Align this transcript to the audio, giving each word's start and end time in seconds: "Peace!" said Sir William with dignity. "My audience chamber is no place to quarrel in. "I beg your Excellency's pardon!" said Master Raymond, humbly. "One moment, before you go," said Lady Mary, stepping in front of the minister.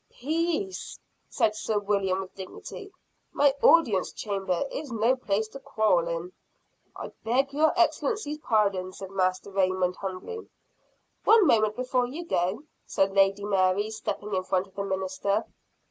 "Peace!" 0.09 0.97
said 1.29 1.55
Sir 1.55 1.77
William 1.77 2.21
with 2.21 2.33
dignity. 2.33 2.91
"My 3.33 3.53
audience 3.61 4.11
chamber 4.11 4.63
is 4.71 4.91
no 4.91 5.15
place 5.15 5.47
to 5.49 5.59
quarrel 5.59 6.07
in. 6.07 6.31
"I 6.95 7.11
beg 7.23 7.53
your 7.53 7.71
Excellency's 7.79 8.39
pardon!" 8.39 8.93
said 8.93 9.11
Master 9.11 9.51
Raymond, 9.51 9.97
humbly. 9.97 10.49
"One 11.23 11.45
moment, 11.45 11.75
before 11.75 12.07
you 12.07 12.25
go," 12.25 12.63
said 12.87 13.13
Lady 13.13 13.45
Mary, 13.45 13.91
stepping 13.91 14.33
in 14.33 14.41
front 14.43 14.65
of 14.65 14.73
the 14.73 14.83
minister. 14.83 15.45